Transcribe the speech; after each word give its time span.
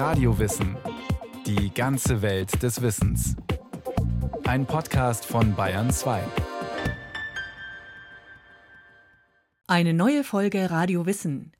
Radiowissen. 0.00 0.78
Die 1.44 1.74
ganze 1.74 2.22
Welt 2.22 2.62
des 2.62 2.80
Wissens. 2.80 3.36
Ein 4.44 4.64
Podcast 4.64 5.26
von 5.26 5.54
Bayern 5.54 5.90
2. 5.90 6.22
Eine 9.66 9.92
neue 9.92 10.24
Folge 10.24 10.70
Radio 10.70 11.04
Wissen. 11.04 11.52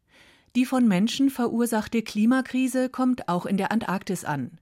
Die 0.56 0.64
von 0.64 0.88
Menschen 0.88 1.29
verursachte 1.29 2.00
Klimakrise 2.00 2.89
kommt 2.89 3.29
auch 3.29 3.45
in 3.45 3.58
der 3.58 3.72
Antarktis 3.72 4.25
an. 4.25 4.59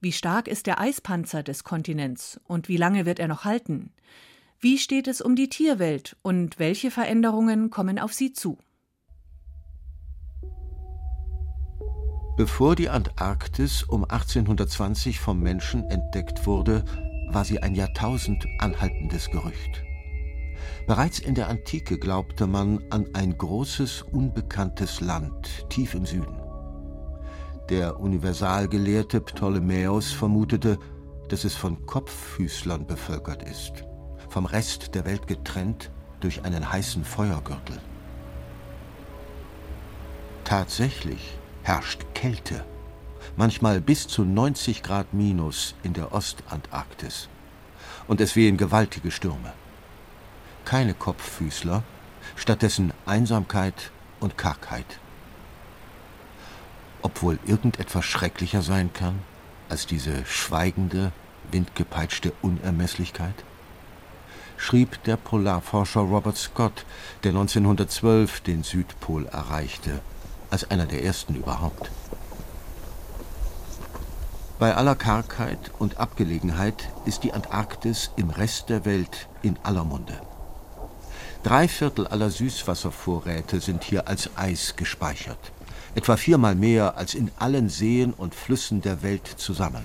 Wie 0.00 0.10
stark 0.10 0.48
ist 0.48 0.66
der 0.66 0.80
Eispanzer 0.80 1.44
des 1.44 1.62
Kontinents 1.62 2.40
und 2.48 2.68
wie 2.68 2.78
lange 2.78 3.06
wird 3.06 3.20
er 3.20 3.28
noch 3.28 3.44
halten? 3.44 3.92
Wie 4.58 4.76
steht 4.76 5.06
es 5.06 5.20
um 5.20 5.36
die 5.36 5.48
Tierwelt 5.48 6.16
und 6.22 6.58
welche 6.58 6.90
Veränderungen 6.90 7.70
kommen 7.70 8.00
auf 8.00 8.12
sie 8.12 8.32
zu? 8.32 8.58
Bevor 12.40 12.74
die 12.74 12.88
Antarktis 12.88 13.82
um 13.82 14.04
1820 14.04 15.20
vom 15.20 15.40
Menschen 15.40 15.84
entdeckt 15.90 16.46
wurde, 16.46 16.86
war 17.28 17.44
sie 17.44 17.62
ein 17.62 17.74
Jahrtausend 17.74 18.46
anhaltendes 18.58 19.30
Gerücht. 19.30 19.84
Bereits 20.86 21.18
in 21.18 21.34
der 21.34 21.48
Antike 21.48 21.98
glaubte 21.98 22.46
man 22.46 22.82
an 22.88 23.08
ein 23.12 23.36
großes, 23.36 24.06
unbekanntes 24.10 25.02
Land 25.02 25.68
tief 25.68 25.92
im 25.92 26.06
Süden. 26.06 26.40
Der 27.68 28.00
Universalgelehrte 28.00 29.20
Ptolemäus 29.20 30.10
vermutete, 30.10 30.78
dass 31.28 31.44
es 31.44 31.54
von 31.54 31.84
Kopffüßlern 31.84 32.86
bevölkert 32.86 33.42
ist 33.42 33.84
vom 34.30 34.46
Rest 34.46 34.94
der 34.94 35.04
Welt 35.04 35.26
getrennt 35.26 35.90
durch 36.20 36.42
einen 36.42 36.72
heißen 36.72 37.04
Feuergürtel. 37.04 37.78
Tatsächlich 40.44 41.36
herrscht 41.70 42.04
Kälte, 42.14 42.64
manchmal 43.36 43.80
bis 43.80 44.08
zu 44.08 44.24
90 44.24 44.82
Grad 44.82 45.14
minus 45.14 45.76
in 45.84 45.92
der 45.92 46.12
Ostantarktis. 46.12 47.28
Und 48.08 48.20
es 48.20 48.34
wehen 48.34 48.56
gewaltige 48.56 49.12
Stürme. 49.12 49.52
Keine 50.64 50.94
Kopffüßler, 50.94 51.84
stattdessen 52.34 52.92
Einsamkeit 53.06 53.92
und 54.18 54.36
Kargheit. 54.36 54.98
Obwohl 57.02 57.38
irgendetwas 57.46 58.04
schrecklicher 58.04 58.62
sein 58.62 58.92
kann 58.92 59.20
als 59.68 59.86
diese 59.86 60.26
schweigende, 60.26 61.12
windgepeitschte 61.52 62.32
Unermesslichkeit? 62.42 63.44
schrieb 64.56 65.04
der 65.04 65.16
Polarforscher 65.16 66.00
Robert 66.00 66.36
Scott, 66.36 66.84
der 67.22 67.30
1912 67.30 68.40
den 68.40 68.64
Südpol 68.64 69.26
erreichte, 69.26 70.00
als 70.50 70.70
einer 70.70 70.86
der 70.86 71.04
ersten 71.04 71.34
überhaupt. 71.34 71.90
Bei 74.58 74.74
aller 74.74 74.94
Kargheit 74.94 75.70
und 75.78 75.96
Abgelegenheit 75.96 76.90
ist 77.06 77.22
die 77.24 77.32
Antarktis 77.32 78.10
im 78.16 78.28
Rest 78.28 78.68
der 78.68 78.84
Welt 78.84 79.26
in 79.42 79.58
aller 79.62 79.84
Munde. 79.84 80.20
Drei 81.42 81.66
Viertel 81.66 82.06
aller 82.06 82.28
Süßwasservorräte 82.28 83.60
sind 83.60 83.84
hier 83.84 84.06
als 84.06 84.28
Eis 84.36 84.76
gespeichert, 84.76 85.52
etwa 85.94 86.18
viermal 86.18 86.54
mehr 86.54 86.98
als 86.98 87.14
in 87.14 87.30
allen 87.38 87.70
Seen 87.70 88.12
und 88.12 88.34
Flüssen 88.34 88.82
der 88.82 89.02
Welt 89.02 89.26
zusammen. 89.26 89.82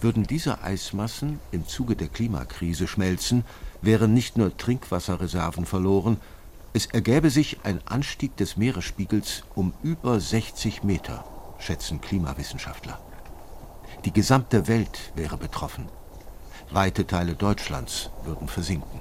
Würden 0.00 0.24
diese 0.24 0.60
Eismassen 0.62 1.38
im 1.52 1.68
Zuge 1.68 1.94
der 1.94 2.08
Klimakrise 2.08 2.88
schmelzen, 2.88 3.44
wären 3.82 4.14
nicht 4.14 4.36
nur 4.36 4.56
Trinkwasserreserven 4.56 5.66
verloren, 5.66 6.16
es 6.72 6.86
ergäbe 6.86 7.30
sich 7.30 7.58
ein 7.64 7.80
Anstieg 7.86 8.36
des 8.36 8.56
Meeresspiegels 8.56 9.44
um 9.54 9.72
über 9.82 10.20
60 10.20 10.84
Meter, 10.84 11.24
schätzen 11.58 12.00
Klimawissenschaftler. 12.00 12.98
Die 14.04 14.12
gesamte 14.12 14.68
Welt 14.68 15.12
wäre 15.16 15.36
betroffen. 15.36 15.88
Weite 16.70 17.06
Teile 17.06 17.34
Deutschlands 17.34 18.10
würden 18.24 18.48
versinken. 18.48 19.00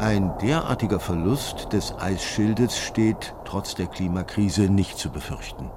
Ein 0.00 0.32
derartiger 0.38 0.98
Verlust 0.98 1.72
des 1.72 1.94
Eisschildes 1.96 2.76
steht 2.76 3.34
trotz 3.44 3.76
der 3.76 3.86
Klimakrise 3.86 4.62
nicht 4.62 4.98
zu 4.98 5.10
befürchten. 5.10 5.70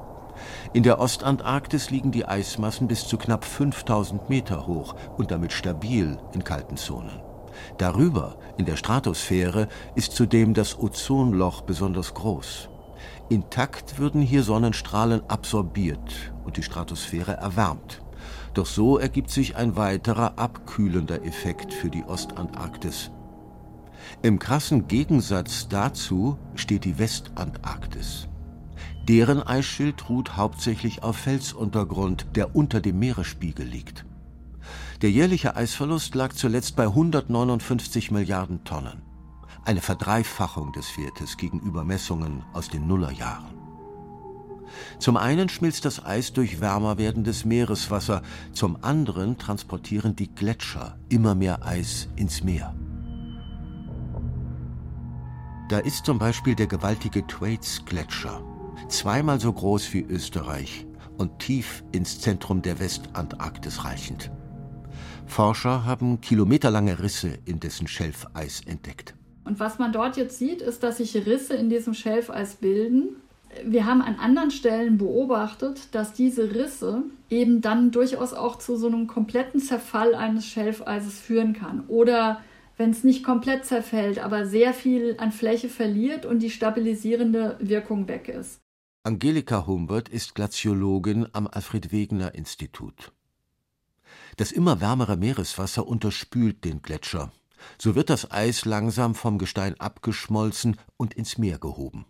In 0.74 0.84
der 0.84 1.00
Ostantarktis 1.00 1.90
liegen 1.90 2.12
die 2.12 2.26
Eismassen 2.26 2.88
bis 2.88 3.08
zu 3.08 3.18
knapp 3.18 3.46
5000 3.46 4.30
Meter 4.30 4.68
hoch 4.68 4.96
und 5.18 5.32
damit 5.32 5.54
stabil 5.54 6.18
in 6.34 6.44
kalten 6.44 6.78
Zonen. 6.78 7.22
Darüber, 7.78 8.38
in 8.58 8.66
der 8.66 8.76
Stratosphäre, 8.76 9.68
ist 9.96 10.12
zudem 10.12 10.54
das 10.54 10.78
Ozonloch 10.78 11.62
besonders 11.62 12.14
groß. 12.14 12.70
Intakt 13.30 13.98
würden 13.98 14.22
hier 14.22 14.44
Sonnenstrahlen 14.44 15.22
absorbiert 15.30 16.34
und 16.44 16.58
die 16.58 16.64
Stratosphäre 16.64 17.34
erwärmt. 17.34 18.02
Doch 18.54 18.66
so 18.66 18.98
ergibt 18.98 19.30
sich 19.30 19.56
ein 19.56 19.76
weiterer 19.76 20.38
abkühlender 20.38 21.24
Effekt 21.26 21.74
für 21.74 21.90
die 21.90 22.04
Ostantarktis. 22.04 23.12
Im 24.22 24.40
krassen 24.40 24.88
Gegensatz 24.88 25.68
dazu 25.68 26.38
steht 26.56 26.86
die 26.86 27.00
Westantarktis. 27.00 28.28
Deren 29.08 29.44
Eisschild 29.44 30.10
ruht 30.10 30.36
hauptsächlich 30.36 31.04
auf 31.04 31.16
Felsuntergrund, 31.16 32.26
der 32.36 32.56
unter 32.56 32.82
dem 32.82 32.98
Meeresspiegel 32.98 33.66
liegt. 33.66 34.04
Der 35.04 35.12
jährliche 35.12 35.56
Eisverlust 35.56 36.16
lag 36.16 36.34
zuletzt 36.34 36.76
bei 36.76 36.86
159 36.86 38.10
Milliarden 38.10 38.64
Tonnen. 38.64 39.04
Eine 39.64 39.82
Verdreifachung 39.82 40.72
des 40.72 40.98
Wertes 40.98 41.38
gegenüber 41.38 41.84
Messungen 41.84 42.44
aus 42.54 42.70
den 42.70 42.88
Nullerjahren. 42.88 43.54
Zum 44.98 45.18
einen 45.18 45.50
schmilzt 45.50 45.86
das 45.86 46.04
Eis 46.04 46.34
durch 46.34 46.60
wärmer 46.60 46.98
werdendes 46.98 47.46
Meereswasser, 47.46 48.24
zum 48.54 48.84
anderen 48.84 49.38
transportieren 49.38 50.16
die 50.16 50.34
Gletscher 50.34 50.98
immer 51.10 51.36
mehr 51.36 51.64
Eis 51.64 52.10
ins 52.16 52.44
Meer. 52.44 52.76
Da 55.70 55.78
ist 55.80 56.06
zum 56.06 56.18
Beispiel 56.18 56.56
der 56.56 56.68
gewaltige 56.68 57.26
Thwaites-Gletscher, 57.26 58.42
zweimal 58.90 59.40
so 59.40 59.52
groß 59.52 59.94
wie 59.94 60.06
Österreich 60.10 60.86
und 61.18 61.40
tief 61.40 61.84
ins 61.92 62.20
Zentrum 62.20 62.62
der 62.62 62.80
Westantarktis 62.80 63.84
reichend. 63.86 64.32
Forscher 65.26 65.86
haben 65.86 66.22
kilometerlange 66.22 67.00
Risse 67.00 67.38
in 67.46 67.60
dessen 67.60 67.88
Schelfeis 67.88 68.62
entdeckt. 68.66 69.16
Und 69.44 69.60
was 69.60 69.80
man 69.80 69.92
dort 69.92 70.18
jetzt 70.18 70.38
sieht, 70.38 70.62
ist, 70.62 70.84
dass 70.84 70.98
sich 70.98 71.16
Risse 71.26 71.56
in 71.56 71.70
diesem 71.70 71.94
Schelfeis 71.94 72.56
bilden. 72.56 73.16
Wir 73.64 73.86
haben 73.86 74.02
an 74.02 74.16
anderen 74.16 74.52
Stellen 74.52 74.98
beobachtet, 74.98 75.94
dass 75.94 76.14
diese 76.14 76.54
Risse 76.54 77.04
eben 77.30 77.62
dann 77.62 77.92
durchaus 77.92 78.34
auch 78.34 78.58
zu 78.58 78.76
so 78.76 78.88
einem 78.88 79.08
kompletten 79.08 79.62
Zerfall 79.62 80.14
eines 80.16 80.46
Schelfeises 80.46 81.20
führen 81.20 81.54
kann 81.54 81.86
oder 81.88 82.42
wenn 82.78 82.90
es 82.90 83.04
nicht 83.04 83.24
komplett 83.24 83.66
zerfällt, 83.66 84.20
aber 84.20 84.46
sehr 84.46 84.74
viel 84.74 85.16
an 85.18 85.32
Fläche 85.32 85.70
verliert 85.70 86.26
und 86.26 86.40
die 86.40 86.50
stabilisierende 86.50 87.56
Wirkung 87.60 88.08
weg 88.10 88.28
ist. 88.28 88.60
Angelika 89.06 89.68
Humbert 89.68 90.10
ist 90.10 90.34
Glaziologin 90.34 91.28
am 91.32 91.46
Alfred-Wegener-Institut. 91.46 93.12
Das 94.38 94.52
immer 94.52 94.82
wärmere 94.82 95.16
Meereswasser 95.16 95.86
unterspült 95.86 96.66
den 96.66 96.82
Gletscher. 96.82 97.32
So 97.78 97.94
wird 97.94 98.10
das 98.10 98.32
Eis 98.32 98.66
langsam 98.66 99.14
vom 99.14 99.38
Gestein 99.38 99.80
abgeschmolzen 99.80 100.78
und 100.98 101.14
ins 101.14 101.38
Meer 101.38 101.60
gehoben. 101.60 102.06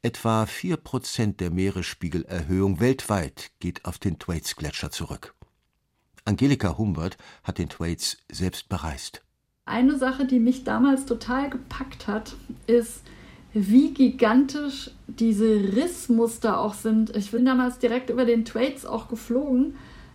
Etwa 0.00 0.46
vier 0.46 0.76
Prozent 0.76 1.40
der 1.40 1.50
Meeresspiegelerhöhung 1.50 2.78
weltweit 2.78 3.50
geht 3.58 3.84
auf 3.84 3.98
den 3.98 4.20
Thwaites-Gletscher 4.20 4.92
zurück. 4.92 5.34
Angelika 6.24 6.78
Humbert 6.78 7.18
hat 7.42 7.58
den 7.58 7.68
Thwaites 7.68 8.18
selbst 8.30 8.68
bereist. 8.68 9.22
Eine 9.64 9.98
Sache, 9.98 10.24
die 10.24 10.38
mich 10.38 10.62
damals 10.62 11.04
total 11.04 11.50
gepackt 11.50 12.06
hat, 12.06 12.36
ist, 12.68 13.02
wie 13.52 13.92
gigantisch 13.92 14.90
diese 15.06 15.46
Rissmuster 15.46 16.60
auch 16.60 16.74
sind. 16.74 17.14
Ich 17.16 17.30
bin 17.32 17.44
damals 17.44 17.78
direkt 17.78 18.10
über 18.10 18.24
den 18.24 18.44
Trades 18.44 18.86
auch 18.86 19.08
geflogen 19.08 19.74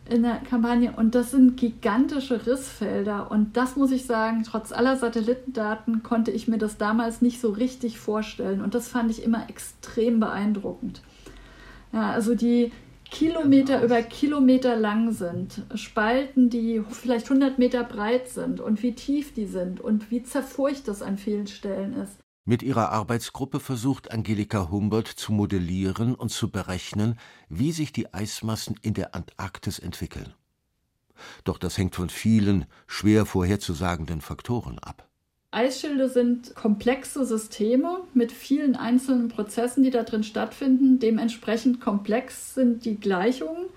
in 0.10 0.24
der 0.24 0.36
Kampagne 0.38 0.94
und 0.96 1.16
das 1.16 1.32
sind 1.32 1.58
gigantische 1.58 2.46
Rissfelder 2.46 3.32
und 3.32 3.58
das 3.58 3.76
muss 3.76 3.92
ich 3.92 4.06
sagen, 4.06 4.44
trotz 4.44 4.72
aller 4.72 4.98
Satellitendaten 4.98 6.04
konnte 6.04 6.32
ich 6.32 6.48
mir 6.48 6.60
das 6.60 6.78
damals 6.78 7.22
nicht 7.22 7.42
so 7.42 7.50
richtig 7.50 7.98
vorstellen 7.98 8.62
und 8.62 8.76
das 8.76 8.88
fand 8.88 9.10
ich 9.10 9.24
immer 9.24 9.50
extrem 9.50 10.20
beeindruckend. 10.20 11.02
Ja, 11.92 12.12
also 12.12 12.36
die 12.36 12.72
Kilometer 13.10 13.84
über 13.84 14.02
Kilometer 14.02 14.76
lang 14.76 15.12
sind, 15.12 15.64
Spalten, 15.74 16.50
die 16.50 16.84
vielleicht 16.90 17.30
100 17.30 17.58
Meter 17.58 17.84
breit 17.84 18.28
sind 18.28 18.60
und 18.60 18.84
wie 18.84 18.94
tief 18.94 19.34
die 19.34 19.46
sind 19.46 19.80
und 19.80 20.12
wie 20.12 20.24
zerfurcht 20.24 20.88
das 20.88 21.02
an 21.02 21.18
vielen 21.18 21.48
Stellen 21.48 21.94
ist. 21.94 22.25
Mit 22.48 22.62
ihrer 22.62 22.92
Arbeitsgruppe 22.92 23.60
versucht 23.60 24.12
Angelika 24.12 24.70
Humbert 24.70 25.08
zu 25.08 25.34
modellieren 25.34 26.14
und 26.14 26.30
zu 26.30 26.52
berechnen, 26.52 27.18
wie 27.50 27.72
sich 27.72 27.92
die 27.92 28.14
Eismassen 28.14 28.76
in 28.84 28.94
der 28.94 29.16
Antarktis 29.16 29.80
entwickeln. 29.80 30.32
Doch 31.44 31.58
das 31.58 31.76
hängt 31.80 31.96
von 31.96 32.10
vielen 32.10 32.66
schwer 32.86 33.26
vorherzusagenden 33.26 34.22
Faktoren 34.22 34.78
ab. 34.78 35.10
Eisschilde 35.50 36.08
sind 36.08 36.54
komplexe 36.54 37.26
Systeme 37.26 38.02
mit 38.14 38.32
vielen 38.32 38.76
einzelnen 38.76 39.30
Prozessen, 39.30 39.82
die 39.82 39.90
da 39.90 40.04
drin 40.04 40.24
stattfinden. 40.24 41.00
Dementsprechend 41.00 41.82
komplex 41.82 42.54
sind 42.54 42.86
die 42.86 43.00
Gleichungen. 43.00 43.70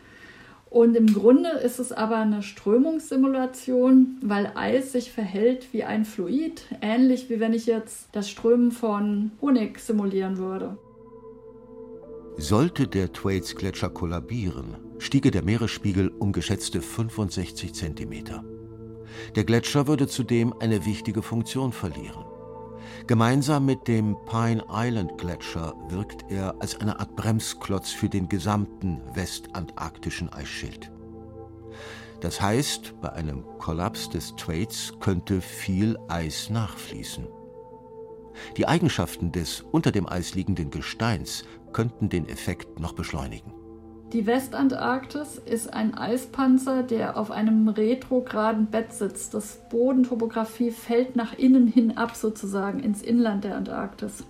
Und 0.71 0.97
im 0.97 1.13
Grunde 1.13 1.49
ist 1.49 1.79
es 1.79 1.93
aber 1.93 2.17
eine 2.17 2.43
Strömungssimulation, 2.43 4.19
weil 4.23 4.53
Eis 4.55 4.93
sich 4.93 5.11
verhält 5.11 5.73
wie 5.73 5.85
ein 5.85 6.05
Fluid, 6.05 6.67
ähnlich 6.83 7.31
wie 7.31 7.41
wenn 7.41 7.55
ich 7.55 7.67
jetzt 7.67 8.09
das 8.13 8.29
Strömen 8.29 8.71
von 8.71 9.31
Honig 9.41 9.79
simulieren 9.79 10.37
würde. 10.37 10.77
Sollte 12.37 12.87
der 12.87 13.13
Thwaites-Gletscher 13.13 13.89
kollabieren, 13.89 14.77
stiege 14.99 15.31
der 15.31 15.43
Meeresspiegel 15.43 16.09
um 16.19 16.33
geschätzte 16.33 16.83
65 16.83 17.75
Zentimeter. 17.75 18.45
Der 19.35 19.45
Gletscher 19.45 19.87
würde 19.87 20.07
zudem 20.07 20.55
eine 20.61 20.85
wichtige 20.85 21.23
Funktion 21.23 21.73
verlieren. 21.73 22.25
Gemeinsam 23.07 23.67
mit 23.67 23.89
dem 23.89 24.17
Pine 24.27 24.65
Island 24.71 25.17
Gletscher 25.19 25.75
wirkt 25.89 26.31
er 26.31 26.55
als 26.61 26.81
eine 26.81 26.99
Art 27.01 27.17
Bremsklotz 27.17 27.91
für 27.91 28.09
den 28.09 28.29
gesamten 28.29 29.01
westantarktischen 29.15 30.33
Eisschild. 30.33 30.91
Das 32.21 32.41
heißt, 32.41 33.01
bei 33.01 33.13
einem 33.13 33.45
Kollaps 33.59 34.09
des 34.11 34.35
Thwaites 34.37 34.93
könnte 35.01 35.41
viel 35.41 35.97
Eis 36.09 36.51
nachfließen. 36.51 37.27
Die 38.57 38.67
Eigenschaften 38.67 39.33
des 39.33 39.61
unter 39.61 39.93
dem 39.93 40.09
Eis 40.09 40.35
liegenden 40.35 40.71
Gesteins 40.71 41.45
könnten 41.73 42.09
den 42.09 42.29
Effekt 42.29 42.81
noch 42.81 42.93
beschleunigen. 42.93 43.53
Die 44.15 44.27
Westantarktis 44.27 45.37
ist 45.37 45.75
ein 45.75 45.95
Eispanzer, 45.95 46.83
der 46.83 47.19
auf 47.19 47.31
einem 47.31 47.69
retrograden 47.69 48.65
Bett 48.65 48.95
sitzt. 48.95 49.35
Das 49.35 49.61
Bodentopographie 49.69 50.71
fällt 50.71 51.15
nach 51.15 51.37
innen 51.37 51.67
hin 51.67 51.99
ab, 51.99 52.17
sozusagen 52.17 52.81
ins 52.81 53.03
Inland 53.03 53.45
der 53.45 53.57
Antarktis. 53.57 54.25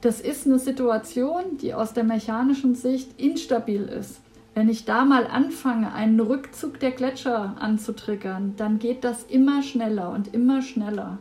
Das 0.00 0.20
ist 0.20 0.46
eine 0.46 0.58
Situation, 0.58 1.56
die 1.62 1.72
aus 1.72 1.92
der 1.92 2.02
mechanischen 2.02 2.74
Sicht 2.74 3.20
instabil 3.20 3.84
ist. 3.84 4.20
Wenn 4.54 4.68
ich 4.68 4.84
da 4.84 5.04
mal 5.04 5.28
anfange, 5.28 5.92
einen 5.92 6.18
Rückzug 6.18 6.80
der 6.80 6.90
Gletscher 6.90 7.54
anzutriggern, 7.60 8.54
dann 8.56 8.80
geht 8.80 9.04
das 9.04 9.22
immer 9.22 9.62
schneller 9.62 10.10
und 10.10 10.34
immer 10.34 10.62
schneller. 10.62 11.18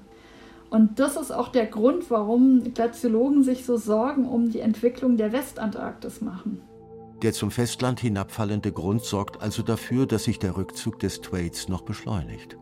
Und 0.71 0.99
das 0.99 1.17
ist 1.17 1.31
auch 1.31 1.49
der 1.49 1.67
Grund, 1.67 2.09
warum 2.09 2.73
Glaziologen 2.73 3.43
sich 3.43 3.63
so 3.63 3.77
Sorgen 3.77 4.27
um 4.27 4.49
die 4.49 4.61
Entwicklung 4.61 5.17
der 5.17 5.31
Westantarktis 5.31 6.21
machen. 6.21 6.61
Der 7.21 7.33
zum 7.33 7.49
Festland 7.49 7.99
hinabfallende 7.99 8.71
Grund 8.71 9.03
sorgt 9.03 9.41
also 9.41 9.63
dafür, 9.63 10.05
dass 10.05 10.25
sich 10.25 10.39
der 10.39 10.57
Rückzug 10.57 10.99
des 10.99 11.21
Thwaites 11.21 11.69
noch 11.69 11.81
beschleunigt. 11.81 12.57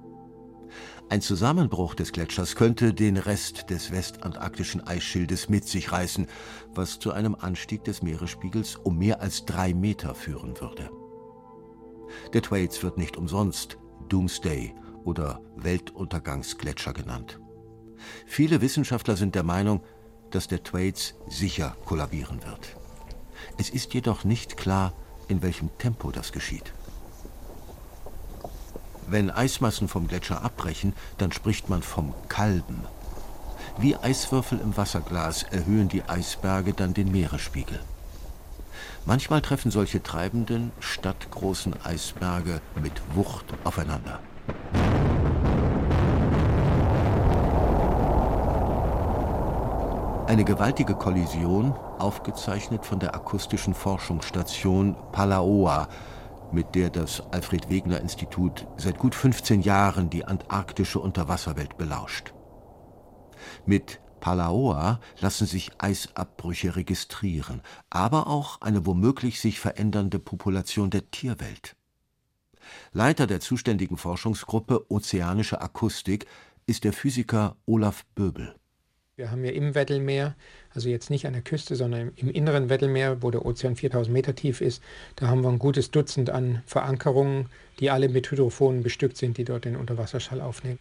Ein 1.10 1.22
Zusammenbruch 1.22 1.96
des 1.96 2.12
Gletschers 2.12 2.56
könnte 2.56 2.94
den 2.94 3.18
Rest 3.18 3.70
des 3.70 3.92
westantarktischen 3.92 4.82
Eisschildes 4.82 5.50
mit 5.50 5.66
sich 5.68 5.92
reißen, 5.92 6.28
was 6.74 7.00
zu 7.00 7.12
einem 7.12 7.36
Anstieg 7.36 7.84
des 7.84 8.02
Meeresspiegels 8.02 8.78
um 8.78 8.98
mehr 8.98 9.22
als 9.22 9.46
drei 9.46 9.74
Meter 9.74 10.16
führen 10.16 10.60
würde. 10.60 10.90
Der 12.34 12.42
Thwaites 12.42 12.82
wird 12.84 12.98
nicht 12.98 13.18
umsonst 13.18 13.78
Doomsday 14.10 14.74
oder 15.04 15.42
Weltuntergangsgletscher 15.58 16.94
genannt. 16.94 17.40
Viele 18.26 18.62
Wissenschaftler 18.62 19.16
sind 19.16 19.36
der 19.36 19.44
Meinung, 19.44 19.84
dass 20.32 20.48
der 20.48 20.64
Thwaites 20.64 21.16
sicher 21.28 21.76
kollabieren 21.86 22.44
wird. 22.44 22.76
Es 23.58 23.70
ist 23.70 23.94
jedoch 23.94 24.24
nicht 24.24 24.58
klar, 24.58 24.94
in 25.28 25.42
welchem 25.42 25.70
Tempo 25.78 26.12
das 26.12 26.32
geschieht. 26.32 26.74
Wenn 29.08 29.30
Eismassen 29.30 29.88
vom 29.88 30.08
Gletscher 30.08 30.44
abbrechen, 30.44 30.94
dann 31.18 31.32
spricht 31.32 31.70
man 31.70 31.84
vom 31.84 32.14
Kalben. 32.30 32.84
Wie 33.78 33.96
Eiswürfel 33.96 34.60
im 34.60 34.78
Wasserglas 34.78 35.44
erhöhen 35.44 35.90
die 35.90 36.04
Eisberge 36.04 36.74
dann 36.74 36.94
den 36.94 37.12
Meeresspiegel. 37.12 37.80
Manchmal 39.06 39.42
treffen 39.42 39.72
solche 39.72 40.02
treibenden, 40.02 40.72
stadtgroßen 40.80 41.76
Eisberge 41.84 42.62
mit 42.82 43.02
Wucht 43.14 43.46
aufeinander. 43.64 44.20
Eine 50.26 50.46
gewaltige 50.46 50.96
Kollision, 50.96 51.74
aufgezeichnet 52.00 52.86
von 52.86 52.98
der 52.98 53.14
akustischen 53.14 53.74
Forschungsstation 53.74 54.96
Palaoa, 55.12 55.90
mit 56.54 56.76
der 56.76 56.90
das 56.90 57.22
Alfred 57.32 57.70
Wegener 57.70 58.00
Institut 58.00 58.66
seit 58.78 58.98
gut 58.98 59.16
15 59.16 59.62
Jahren 59.62 60.10
die 60.10 60.24
antarktische 60.24 61.00
Unterwasserwelt 61.00 61.78
belauscht. 61.78 62.34
Mit 63.66 64.00
Palaoa 64.22 65.02
lassen 65.20 65.46
sich 65.46 65.72
Eisabbrüche 65.80 66.78
registrieren, 66.78 67.62
aber 67.90 68.28
auch 68.28 68.62
eine 68.62 68.86
womöglich 68.86 69.42
sich 69.42 69.60
verändernde 69.60 70.20
Population 70.20 70.90
der 70.90 71.12
Tierwelt. 71.12 71.76
Leiter 72.94 73.28
der 73.28 73.42
zuständigen 73.42 73.98
Forschungsgruppe 73.98 74.90
Ozeanische 74.90 75.60
Akustik 75.60 76.28
ist 76.66 76.86
der 76.86 76.94
Physiker 76.94 77.58
Olaf 77.66 78.06
Böbel. 78.16 78.56
Wir 79.16 79.30
haben 79.30 79.46
ja 79.46 79.52
im 79.52 79.76
Weddellmeer, 79.76 80.36
also 80.74 80.90
jetzt 80.90 81.12
nicht 81.12 81.28
an 81.28 81.34
der 81.34 81.44
Küste, 81.44 81.76
sondern 81.76 82.14
im 82.16 82.32
inneren 82.32 82.70
Weddellmeer, 82.70 83.22
wo 83.22 83.30
der 83.30 83.46
Ozean 83.46 83.76
4000 83.76 84.12
Meter 84.12 84.34
tief 84.34 84.60
ist, 84.60 84.82
da 85.18 85.28
haben 85.28 85.44
wir 85.44 85.50
ein 85.50 85.60
gutes 85.60 85.92
Dutzend 85.92 86.32
an 86.32 86.64
Verankerungen, 86.66 87.46
die 87.80 87.92
alle 87.92 88.10
mit 88.10 88.32
Hydrophonen 88.32 88.82
bestückt 88.82 89.18
sind, 89.18 89.38
die 89.38 89.44
dort 89.44 89.66
den 89.66 89.76
Unterwasserschall 89.76 90.42
aufnehmen. 90.42 90.80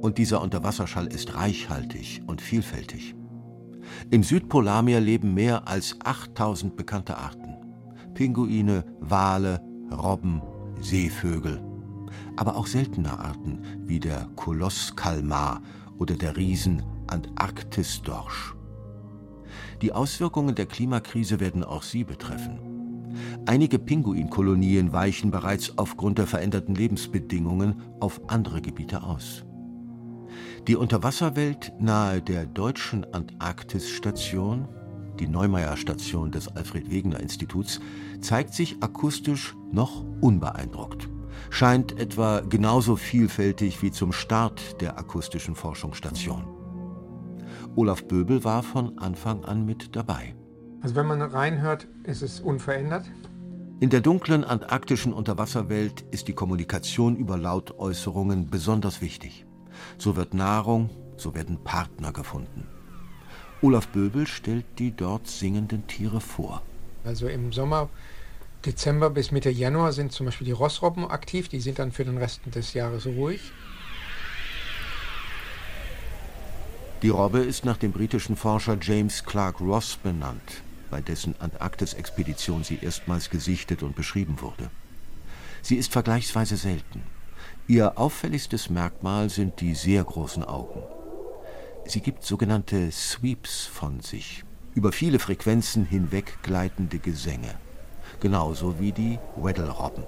Und 0.00 0.18
dieser 0.18 0.42
Unterwasserschall 0.42 1.06
ist 1.06 1.36
reichhaltig 1.36 2.22
und 2.26 2.42
vielfältig. 2.42 3.14
Im 4.10 4.24
Südpolarmeer 4.24 5.00
leben 5.00 5.34
mehr 5.34 5.68
als 5.68 5.94
8000 6.02 6.74
bekannte 6.74 7.16
Arten. 7.18 7.54
Pinguine, 8.14 8.84
Wale, 8.98 9.60
Robben, 9.92 10.42
Seevögel. 10.80 11.62
Aber 12.34 12.56
auch 12.56 12.66
seltene 12.66 13.16
Arten 13.16 13.62
wie 13.84 14.00
der 14.00 14.28
Kolosskalmar 14.34 15.62
oder 15.98 16.16
der 16.16 16.36
Riesen 16.36 16.82
Antarktisdorsch. 17.06 18.54
Die 19.82 19.92
Auswirkungen 19.92 20.54
der 20.54 20.66
Klimakrise 20.66 21.40
werden 21.40 21.64
auch 21.64 21.82
sie 21.82 22.04
betreffen. 22.04 22.58
Einige 23.46 23.78
Pinguinkolonien 23.78 24.92
weichen 24.92 25.30
bereits 25.30 25.76
aufgrund 25.78 26.18
der 26.18 26.26
veränderten 26.26 26.74
Lebensbedingungen 26.74 27.82
auf 28.00 28.20
andere 28.28 28.60
Gebiete 28.60 29.02
aus. 29.02 29.44
Die 30.66 30.76
Unterwasserwelt 30.76 31.72
nahe 31.80 32.20
der 32.20 32.46
deutschen 32.46 33.04
Antarktisstation, 33.14 34.68
die 35.18 35.26
Neumeier-Station 35.26 36.30
des 36.30 36.48
Alfred 36.48 36.90
Wegener 36.90 37.20
Instituts, 37.20 37.80
zeigt 38.20 38.54
sich 38.54 38.76
akustisch 38.82 39.56
noch 39.72 40.04
unbeeindruckt 40.20 41.08
scheint 41.50 41.98
etwa 41.98 42.40
genauso 42.40 42.96
vielfältig 42.96 43.82
wie 43.82 43.90
zum 43.90 44.12
Start 44.12 44.80
der 44.80 44.98
akustischen 44.98 45.54
Forschungsstation. 45.54 46.44
Olaf 47.76 48.06
Böbel 48.06 48.44
war 48.44 48.62
von 48.62 48.98
Anfang 48.98 49.44
an 49.44 49.64
mit 49.64 49.94
dabei. 49.94 50.34
Also 50.80 50.94
wenn 50.94 51.06
man 51.06 51.22
reinhört, 51.22 51.88
ist 52.04 52.22
es 52.22 52.40
unverändert. 52.40 53.04
In 53.80 53.90
der 53.90 54.00
dunklen 54.00 54.42
antarktischen 54.42 55.12
Unterwasserwelt 55.12 56.04
ist 56.10 56.26
die 56.26 56.32
Kommunikation 56.32 57.16
über 57.16 57.36
Lautäußerungen 57.38 58.50
besonders 58.50 59.00
wichtig. 59.00 59.46
So 59.98 60.16
wird 60.16 60.34
Nahrung, 60.34 60.90
so 61.16 61.34
werden 61.34 61.62
Partner 61.62 62.12
gefunden. 62.12 62.66
Olaf 63.62 63.88
Böbel 63.88 64.26
stellt 64.26 64.64
die 64.78 64.94
dort 64.94 65.26
singenden 65.28 65.86
Tiere 65.86 66.20
vor. 66.20 66.62
Also 67.04 67.28
im 67.28 67.52
Sommer 67.52 67.88
Dezember 68.66 69.10
bis 69.10 69.30
Mitte 69.30 69.50
Januar 69.50 69.92
sind 69.92 70.10
zum 70.10 70.26
Beispiel 70.26 70.46
die 70.46 70.52
Rossrobben 70.52 71.08
aktiv, 71.08 71.48
die 71.48 71.60
sind 71.60 71.78
dann 71.78 71.92
für 71.92 72.04
den 72.04 72.18
Rest 72.18 72.40
des 72.46 72.74
Jahres 72.74 73.06
ruhig. 73.06 73.52
Die 77.02 77.10
Robbe 77.10 77.38
ist 77.38 77.64
nach 77.64 77.76
dem 77.76 77.92
britischen 77.92 78.34
Forscher 78.34 78.76
James 78.80 79.24
Clark 79.24 79.60
Ross 79.60 79.96
benannt, 79.96 80.62
bei 80.90 81.00
dessen 81.00 81.36
Antarktis-Expedition 81.40 82.64
sie 82.64 82.80
erstmals 82.82 83.30
gesichtet 83.30 83.84
und 83.84 83.94
beschrieben 83.94 84.40
wurde. 84.40 84.70
Sie 85.62 85.76
ist 85.76 85.92
vergleichsweise 85.92 86.56
selten. 86.56 87.04
Ihr 87.68 87.96
auffälligstes 87.96 88.70
Merkmal 88.70 89.30
sind 89.30 89.60
die 89.60 89.76
sehr 89.76 90.02
großen 90.02 90.42
Augen. 90.42 90.82
Sie 91.86 92.00
gibt 92.00 92.24
sogenannte 92.24 92.90
Sweeps 92.90 93.66
von 93.66 94.00
sich, 94.00 94.42
über 94.74 94.90
viele 94.90 95.20
Frequenzen 95.20 95.84
hinweg 95.84 96.38
gleitende 96.42 96.98
Gesänge 96.98 97.54
genauso 98.20 98.78
wie 98.78 98.92
die 98.92 99.18
Weddellrobben. 99.36 100.04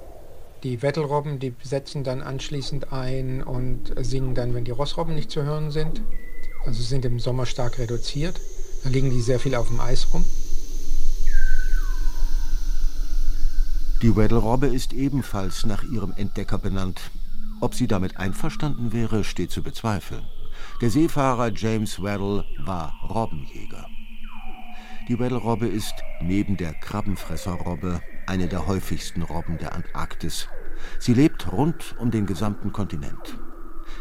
Die 0.62 0.83
Weddellrobben, 0.83 1.38
die 1.38 1.55
setzen 1.62 2.05
dann 2.05 2.21
anschließend 2.21 2.93
ein 2.93 3.43
und 3.43 3.95
singen 3.99 4.35
dann, 4.35 4.55
wenn 4.55 4.64
die 4.64 4.71
Rossrobben 4.73 5.14
nicht 5.14 5.31
zu 5.31 5.43
hören 5.43 5.71
sind. 5.71 6.02
Also 6.67 6.83
sind 6.83 7.05
im 7.07 7.19
Sommer 7.19 7.47
stark 7.47 7.79
reduziert. 7.79 8.38
Dann 8.85 8.93
liegen 8.93 9.11
die 9.11 9.23
sehr 9.23 9.40
viel 9.40 9.55
auf 9.55 9.69
dem 9.69 9.81
Eis 9.81 10.09
rum. 10.12 10.25
Die 14.02 14.17
Weddellrobbe 14.17 14.67
ist 14.67 14.93
ebenfalls 14.93 15.67
nach 15.67 15.83
ihrem 15.83 16.12
Entdecker 16.17 16.59
benannt. 16.59 17.11
Ob 17.61 17.75
sie 17.75 17.87
damit 17.87 18.17
einverstanden 18.17 18.93
wäre, 18.93 19.25
steht 19.25 19.50
zu 19.50 19.62
bezweifeln. 19.62 20.25
Der 20.81 20.90
Seefahrer 20.90 21.52
James 21.55 22.02
Weddell 22.02 22.45
war 22.64 22.95
Robbenjäger. 23.09 23.87
Die 25.09 25.19
Weddell-Robbe 25.19 25.66
ist 25.66 25.95
neben 26.21 26.57
der 26.57 26.75
Krabbenfresserrobbe 26.75 28.00
eine 28.26 28.49
der 28.49 28.66
häufigsten 28.66 29.23
Robben 29.23 29.59
der 29.59 29.75
Antarktis. 29.75 30.49
Sie 30.99 31.14
lebt 31.14 31.50
rund 31.52 31.97
um 31.99 32.11
den 32.11 32.26
gesamten 32.26 32.73
Kontinent. 32.73 33.38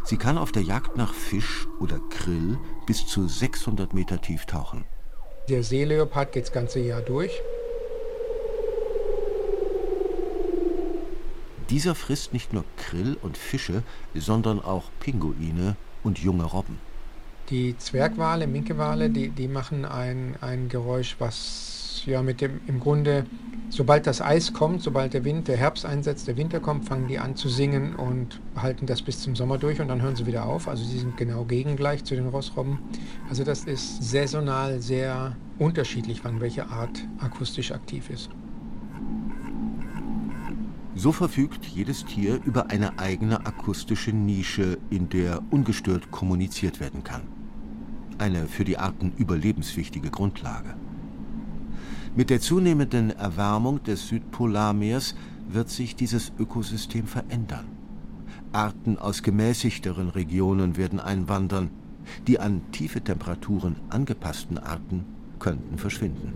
Sie 0.03 0.17
kann 0.17 0.37
auf 0.37 0.51
der 0.51 0.61
Jagd 0.61 0.97
nach 0.97 1.13
Fisch 1.13 1.67
oder 1.79 1.99
Krill 2.09 2.57
bis 2.85 3.07
zu 3.07 3.27
600 3.27 3.93
Meter 3.93 4.21
tief 4.21 4.45
tauchen. 4.45 4.85
Der 5.47 5.63
Seeleopard 5.63 6.31
geht 6.31 6.43
das 6.43 6.51
ganze 6.51 6.79
Jahr 6.79 7.01
durch. 7.01 7.41
Dieser 11.69 11.95
frisst 11.95 12.33
nicht 12.33 12.53
nur 12.53 12.65
Krill 12.77 13.17
und 13.21 13.37
Fische, 13.37 13.83
sondern 14.15 14.59
auch 14.59 14.85
Pinguine 14.99 15.75
und 16.03 16.19
junge 16.19 16.43
Robben. 16.43 16.88
Die 17.49 17.75
Zwergwale, 17.79 18.45
Minkewale, 18.45 19.09
die, 19.09 19.29
die 19.29 19.47
machen 19.47 19.83
ein, 19.83 20.35
ein 20.39 20.69
Geräusch, 20.69 21.15
was 21.17 22.03
ja 22.05 22.21
mit 22.21 22.41
dem 22.41 22.61
im 22.67 22.79
Grunde, 22.79 23.25
sobald 23.69 24.05
das 24.05 24.21
Eis 24.21 24.53
kommt, 24.53 24.83
sobald 24.83 25.15
der 25.15 25.25
Wind, 25.25 25.47
der 25.47 25.57
Herbst 25.57 25.83
einsetzt, 25.83 26.27
der 26.27 26.37
Winter 26.37 26.59
kommt, 26.59 26.85
fangen 26.85 27.07
die 27.07 27.17
an 27.17 27.35
zu 27.35 27.49
singen 27.49 27.95
und 27.95 28.39
halten 28.55 28.85
das 28.85 29.01
bis 29.01 29.19
zum 29.21 29.35
Sommer 29.35 29.57
durch 29.57 29.81
und 29.81 29.87
dann 29.87 30.01
hören 30.01 30.15
sie 30.15 30.27
wieder 30.27 30.45
auf. 30.45 30.67
Also 30.67 30.83
sie 30.83 30.99
sind 30.99 31.17
genau 31.17 31.43
gegengleich 31.43 32.03
zu 32.03 32.15
den 32.15 32.27
Rossrobben. 32.27 32.77
Also 33.29 33.43
das 33.43 33.63
ist 33.63 34.03
saisonal 34.03 34.79
sehr 34.79 35.35
unterschiedlich, 35.57 36.23
wann 36.23 36.41
welche 36.41 36.67
Art 36.67 37.03
akustisch 37.19 37.71
aktiv 37.71 38.11
ist. 38.11 38.29
So 40.95 41.11
verfügt 41.11 41.65
jedes 41.65 42.05
Tier 42.05 42.39
über 42.45 42.69
eine 42.69 42.99
eigene 42.99 43.45
akustische 43.45 44.11
Nische, 44.11 44.77
in 44.89 45.09
der 45.09 45.41
ungestört 45.49 46.11
kommuniziert 46.11 46.79
werden 46.79 47.03
kann. 47.03 47.38
Eine 48.19 48.47
für 48.47 48.65
die 48.65 48.77
Arten 48.77 49.13
überlebenswichtige 49.17 50.09
Grundlage. 50.09 50.75
Mit 52.17 52.29
der 52.29 52.41
zunehmenden 52.41 53.11
Erwärmung 53.11 53.81
des 53.83 54.09
Südpolarmeers 54.09 55.15
wird 55.47 55.69
sich 55.69 55.95
dieses 55.95 56.33
Ökosystem 56.37 57.07
verändern. 57.07 57.65
Arten 58.51 58.97
aus 58.97 59.23
gemäßigteren 59.23 60.09
Regionen 60.09 60.75
werden 60.75 60.99
einwandern. 60.99 61.69
Die 62.27 62.39
an 62.39 62.69
tiefe 62.73 63.01
Temperaturen 63.01 63.77
angepassten 63.89 64.57
Arten 64.57 65.05
könnten 65.39 65.77
verschwinden. 65.77 66.33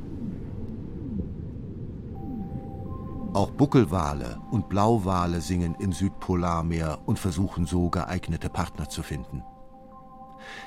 Auch 3.33 3.49
Buckelwale 3.51 4.39
und 4.51 4.69
Blauwale 4.69 5.41
singen 5.41 5.75
im 5.79 5.91
Südpolarmeer 5.91 6.99
und 7.05 7.19
versuchen 7.19 7.65
so 7.65 7.89
geeignete 7.89 8.47
Partner 8.47 8.87
zu 8.87 9.03
finden. 9.03 9.43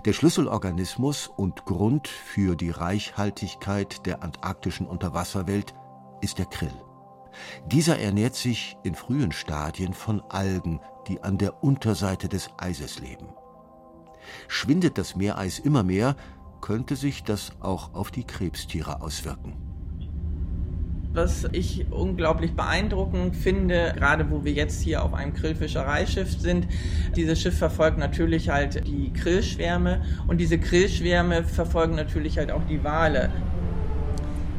Der 0.07 0.13
Schlüsselorganismus 0.13 1.27
und 1.27 1.65
Grund 1.65 2.07
für 2.07 2.55
die 2.55 2.71
Reichhaltigkeit 2.71 4.07
der 4.07 4.23
antarktischen 4.23 4.87
Unterwasserwelt 4.87 5.75
ist 6.21 6.39
der 6.39 6.47
Krill. 6.47 6.73
Dieser 7.67 7.99
ernährt 7.99 8.37
sich 8.37 8.77
in 8.85 8.95
frühen 8.95 9.33
Stadien 9.33 9.95
von 9.95 10.23
Algen, 10.29 10.79
die 11.09 11.25
an 11.25 11.39
der 11.39 11.65
Unterseite 11.65 12.29
des 12.29 12.51
Eises 12.57 13.01
leben. 13.01 13.27
Schwindet 14.47 14.97
das 14.97 15.17
Meereis 15.17 15.59
immer 15.59 15.83
mehr, 15.83 16.15
könnte 16.61 16.95
sich 16.95 17.25
das 17.25 17.51
auch 17.59 17.93
auf 17.93 18.13
die 18.13 18.25
Krebstiere 18.25 19.03
auswirken 19.03 19.76
was 21.17 21.49
ich 21.53 21.87
unglaublich 21.91 22.55
beeindruckend 22.55 23.35
finde, 23.35 23.95
gerade 23.97 24.31
wo 24.31 24.45
wir 24.45 24.53
jetzt 24.53 24.83
hier 24.83 25.03
auf 25.03 25.15
einem 25.15 25.35
Grillfischereischiff 25.35 26.39
sind. 26.39 26.69
Dieses 27.17 27.41
Schiff 27.41 27.57
verfolgt 27.57 27.99
natürlich 27.99 28.51
halt 28.51 28.87
die 28.87 29.13
Grillschwärme 29.13 30.03
und 30.29 30.39
diese 30.39 30.59
Grillschwärme 30.59 31.43
verfolgen 31.43 31.97
natürlich 31.97 32.39
halt 32.39 32.53
auch 32.53 32.65
die 32.69 32.85
Wale. 32.85 33.31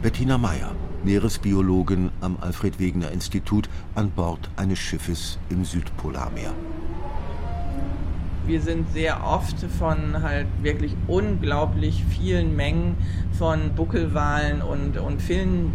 Bettina 0.01 0.37
Meyer, 0.37 0.71
Meeresbiologin 1.03 2.11
am 2.21 2.37
Alfred 2.41 2.79
Wegener 2.79 3.11
Institut 3.11 3.69
an 3.95 4.11
Bord 4.11 4.49
eines 4.57 4.79
Schiffes 4.79 5.37
im 5.49 5.63
Südpolarmeer 5.63 6.53
wir 8.47 8.61
sind 8.61 8.91
sehr 8.93 9.25
oft 9.25 9.59
von 9.77 10.23
halt 10.23 10.47
wirklich 10.61 10.95
unglaublich 11.07 12.03
vielen 12.09 12.55
Mengen 12.55 12.95
von 13.37 13.75
Buckelwalen 13.75 14.61
und, 14.61 14.97
und 14.97 15.21
vielen 15.21 15.73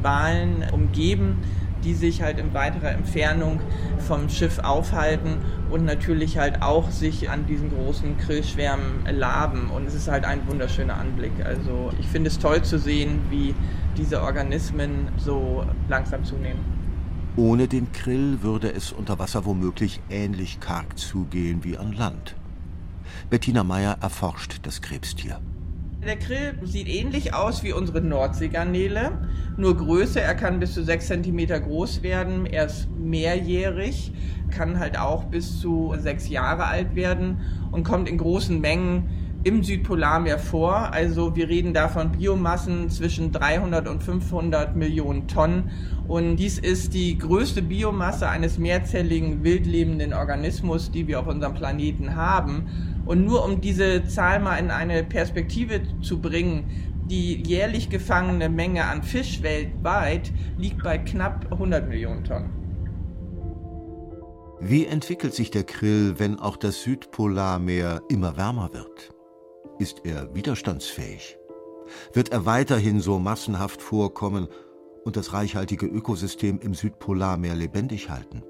umgeben, 0.73 1.37
die 1.85 1.95
sich 1.95 2.23
halt 2.23 2.39
in 2.39 2.55
weiterer 2.55 2.93
Entfernung 2.93 3.61
vom 3.99 4.29
Schiff 4.29 4.59
aufhalten 4.61 5.39
und 5.71 5.85
natürlich 5.85 6.39
halt 6.39 6.63
auch 6.63 6.91
sich 6.91 7.29
an 7.31 7.47
diesen 7.47 7.71
großen 7.71 8.17
Grillschwärmen 8.19 9.05
laben. 9.11 9.71
Und 9.71 9.87
es 9.87 9.95
ist 9.95 10.09
halt 10.09 10.25
ein 10.25 10.47
wunderschöner 10.47 10.97
Anblick. 10.97 11.33
Also 11.45 11.91
ich 11.99 12.07
finde 12.07 12.29
es 12.29 12.39
toll 12.39 12.63
zu 12.63 12.79
sehen, 12.79 13.21
wie 13.31 13.55
diese 13.97 14.23
Organismen 14.23 15.09
so 15.19 15.65
langsam 15.89 16.25
zunehmen. 16.25 16.61
Ohne 17.37 17.67
den 17.67 17.93
Krill 17.93 18.43
würde 18.43 18.73
es 18.73 18.93
unter 18.93 19.19
Wasser 19.19 19.45
womöglich 19.45 20.01
ähnlich 20.11 20.61
karg 20.61 20.99
zugehen 20.99 21.65
wie 21.65 21.79
an 21.79 21.93
Land. 21.93 22.37
Bettina 23.31 23.65
Meyer 23.65 23.99
erforscht 24.01 24.61
das 24.63 24.83
Krebstier. 24.83 25.41
Der 26.05 26.17
Krill 26.17 26.59
sieht 26.65 26.89
ähnlich 26.89 27.33
aus 27.33 27.63
wie 27.63 27.73
unsere 27.73 28.01
Nordseegarnele, 28.01 29.29
nur 29.57 29.77
größer. 29.77 30.21
Er 30.21 30.35
kann 30.35 30.59
bis 30.59 30.75
zu 30.75 30.83
6 30.83 31.07
cm 31.07 31.47
groß 31.63 32.03
werden. 32.03 32.45
Er 32.45 32.67
ist 32.67 32.89
mehrjährig, 32.91 34.13
kann 34.51 34.81
halt 34.81 34.99
auch 34.99 35.25
bis 35.25 35.61
zu 35.61 35.95
sechs 35.99 36.29
Jahre 36.29 36.67
alt 36.67 36.97
werden 36.97 37.41
und 37.71 37.85
kommt 37.85 38.09
in 38.09 38.19
großen 38.19 38.61
Mengen 38.61 39.09
im 39.45 39.63
Südpolarmeer 39.63 40.39
vor. 40.39 40.93
Also 40.93 41.35
wir 41.35 41.49
reden 41.49 41.75
da 41.75 41.89
von 41.89 42.13
Biomassen 42.13 42.91
zwischen 42.91 43.33
300 43.33 43.89
und 43.89 44.03
500 44.03 44.77
Millionen 44.77 45.27
Tonnen. 45.29 45.71
Und 46.07 46.37
dies 46.37 46.59
ist 46.59 46.95
die 46.95 47.19
größte 47.19 47.63
Biomasse 47.63 48.29
eines 48.29 48.59
mehrzelligen 48.59 49.43
wildlebenden 49.43 50.13
Organismus, 50.13 50.91
die 50.91 51.07
wir 51.07 51.21
auf 51.21 51.27
unserem 51.27 51.55
Planeten 51.55 52.15
haben. 52.15 52.67
Und 53.05 53.25
nur 53.25 53.45
um 53.45 53.61
diese 53.61 54.05
Zahl 54.05 54.41
mal 54.41 54.57
in 54.59 54.71
eine 54.71 55.03
Perspektive 55.05 55.81
zu 56.03 56.21
bringen, 56.21 56.65
die 57.11 57.43
jährlich 57.43 57.91
gefangene 57.91 58.49
Menge 58.49 58.85
an 58.85 59.03
Fisch 59.03 59.43
weltweit 59.43 60.33
liegt 60.57 60.83
bei 60.83 60.99
knapp 60.99 61.47
100 61.51 61.89
Millionen 61.89 62.25
Tonnen. 62.25 62.63
Wie 64.61 64.87
entwickelt 64.87 65.35
sich 65.35 65.51
der 65.51 65.65
Krill, 65.65 66.15
wenn 66.19 66.39
auch 66.39 66.57
das 66.57 66.83
Südpolarmeer 66.83 68.03
immer 68.09 68.37
wärmer 68.37 68.73
wird? 68.73 69.12
Ist 69.83 70.03
er 70.05 70.33
widerstandsfähig? 70.33 71.37
Wird 72.13 72.29
er 72.29 72.47
weiterhin 72.47 73.01
so 73.01 73.19
massenhaft 73.19 73.83
vorkommen 73.83 74.47
und 75.05 75.17
das 75.17 75.33
reichhaltige 75.33 75.87
Ökosystem 75.87 76.61
im 76.61 76.73
Südpolarmeer 76.73 77.57
lebendig 77.57 78.09
halten? 78.09 78.45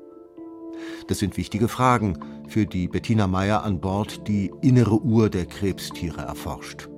Das 1.08 1.20
sind 1.20 1.38
wichtige 1.38 1.68
Fragen, 1.68 2.18
für 2.48 2.66
die 2.66 2.86
Bettina 2.86 3.28
Meyer 3.28 3.62
an 3.62 3.80
Bord 3.80 4.28
die 4.28 4.52
innere 4.60 5.00
Uhr 5.00 5.30
der 5.30 5.46
Krebstiere 5.46 6.20
erforscht. 6.20 6.90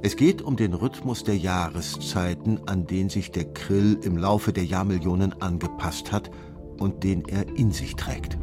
Es 0.00 0.14
geht 0.14 0.42
um 0.42 0.54
den 0.54 0.72
Rhythmus 0.72 1.24
der 1.24 1.36
Jahreszeiten, 1.36 2.60
an 2.66 2.86
den 2.86 3.08
sich 3.08 3.32
der 3.32 3.52
Krill 3.52 3.98
im 4.00 4.16
Laufe 4.16 4.52
der 4.52 4.64
Jahrmillionen 4.64 5.42
angepasst 5.42 6.12
hat 6.12 6.30
und 6.78 7.02
den 7.02 7.24
er 7.24 7.48
in 7.56 7.72
sich 7.72 7.96
trägt. 7.96 8.38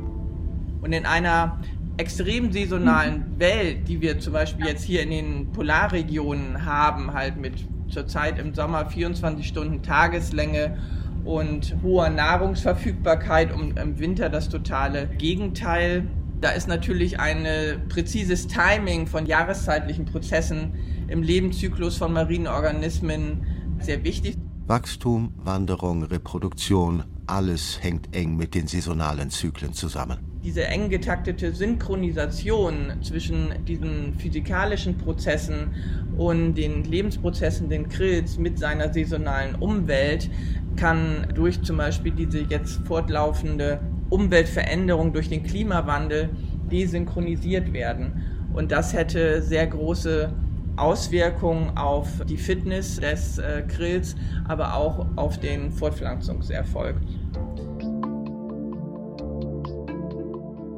Und 0.81 0.91
in 0.91 1.05
einer 1.05 1.61
extrem 1.97 2.51
saisonalen 2.51 3.39
Welt, 3.39 3.87
die 3.87 4.01
wir 4.01 4.19
zum 4.19 4.33
Beispiel 4.33 4.65
jetzt 4.65 4.83
hier 4.83 5.03
in 5.03 5.11
den 5.11 5.51
Polarregionen 5.51 6.65
haben, 6.65 7.13
halt 7.13 7.37
mit 7.37 7.65
zurzeit 7.89 8.39
im 8.39 8.53
Sommer 8.53 8.87
24 8.87 9.47
Stunden 9.47 9.83
Tageslänge 9.83 10.77
und 11.23 11.75
hoher 11.83 12.09
Nahrungsverfügbarkeit 12.09 13.53
und 13.53 13.77
im 13.79 13.99
Winter 13.99 14.29
das 14.29 14.49
totale 14.49 15.07
Gegenteil. 15.17 16.07
Da 16.41 16.49
ist 16.49 16.67
natürlich 16.67 17.19
ein 17.19 17.45
präzises 17.87 18.47
Timing 18.47 19.07
von 19.07 19.25
jahreszeitlichen 19.25 20.05
Prozessen 20.05 20.73
im 21.07 21.21
Lebenszyklus 21.21 21.97
von 21.97 22.11
marinen 22.11 22.47
Organismen 22.47 23.45
sehr 23.79 24.03
wichtig. 24.03 24.37
Wachstum, 24.65 25.33
Wanderung, 25.37 26.03
Reproduktion, 26.03 27.03
alles 27.27 27.79
hängt 27.81 28.15
eng 28.15 28.35
mit 28.35 28.55
den 28.55 28.67
saisonalen 28.67 29.29
Zyklen 29.29 29.73
zusammen. 29.73 30.32
Diese 30.43 30.65
eng 30.67 30.89
getaktete 30.89 31.53
Synchronisation 31.53 33.01
zwischen 33.01 33.53
diesen 33.65 34.13
physikalischen 34.17 34.97
Prozessen 34.97 35.73
und 36.17 36.55
den 36.55 36.83
Lebensprozessen 36.83 37.69
den 37.69 37.87
Krills 37.87 38.37
mit 38.37 38.59
seiner 38.59 38.91
saisonalen 38.91 39.55
Umwelt 39.55 40.29
kann 40.75 41.27
durch 41.33 41.61
zum 41.61 41.77
Beispiel 41.77 42.11
diese 42.11 42.41
jetzt 42.41 42.85
fortlaufende 42.85 43.79
Umweltveränderung 44.09 45.13
durch 45.13 45.29
den 45.29 45.43
Klimawandel 45.43 46.29
desynchronisiert 46.69 47.71
werden. 47.71 48.23
Und 48.53 48.71
das 48.71 48.93
hätte 48.93 49.41
sehr 49.41 49.67
große 49.67 50.33
Auswirkungen 50.75 51.77
auf 51.77 52.21
die 52.27 52.37
Fitness 52.37 52.99
des 52.99 53.37
äh, 53.37 53.63
Grills, 53.67 54.15
aber 54.47 54.75
auch 54.75 55.05
auf 55.15 55.39
den 55.39 55.71
Fortpflanzungserfolg. 55.71 56.95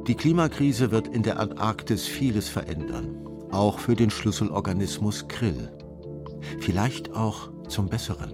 Die 0.06 0.14
Klimakrise 0.14 0.92
wird 0.92 1.08
in 1.08 1.24
der 1.24 1.40
Antarktis 1.40 2.06
vieles 2.06 2.48
verändern, 2.48 3.16
auch 3.50 3.80
für 3.80 3.96
den 3.96 4.10
Schlüsselorganismus 4.10 5.26
Krill. 5.26 5.68
Vielleicht 6.60 7.12
auch 7.12 7.50
zum 7.66 7.88
Besseren. 7.88 8.30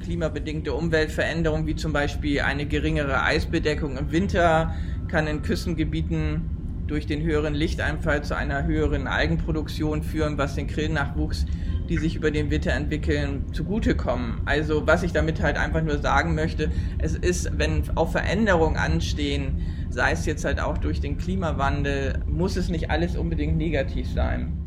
Klimabedingte 0.00 0.72
Umweltveränderungen 0.72 1.66
wie 1.66 1.76
zum 1.76 1.92
Beispiel 1.92 2.40
eine 2.40 2.64
geringere 2.64 3.22
Eisbedeckung 3.22 3.98
im 3.98 4.10
Winter 4.10 4.74
kann 5.08 5.26
in 5.26 5.42
Küstengebieten 5.42 6.84
durch 6.86 7.06
den 7.06 7.22
höheren 7.22 7.52
Lichteinfall 7.52 8.24
zu 8.24 8.34
einer 8.34 8.64
höheren 8.64 9.06
Algenproduktion 9.06 10.02
führen, 10.02 10.38
was 10.38 10.54
den 10.54 10.68
Krillnachwuchs, 10.68 11.44
die 11.88 11.98
sich 11.98 12.16
über 12.16 12.30
den 12.30 12.50
Winter 12.50 12.72
entwickeln, 12.72 13.44
zugutekommen. 13.52 14.40
Also 14.44 14.86
was 14.86 15.02
ich 15.02 15.12
damit 15.12 15.42
halt 15.42 15.56
einfach 15.56 15.82
nur 15.82 15.98
sagen 15.98 16.34
möchte, 16.34 16.70
es 16.98 17.14
ist, 17.14 17.50
wenn 17.58 17.82
auch 17.96 18.10
Veränderungen 18.10 18.76
anstehen, 18.76 19.62
sei 19.90 20.12
es 20.12 20.26
jetzt 20.26 20.44
halt 20.44 20.60
auch 20.60 20.78
durch 20.78 21.00
den 21.00 21.18
Klimawandel, 21.18 22.22
muss 22.26 22.56
es 22.56 22.68
nicht 22.68 22.90
alles 22.90 23.16
unbedingt 23.16 23.56
negativ 23.56 24.10
sein. 24.10 24.63